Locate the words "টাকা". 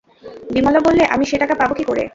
1.37-1.55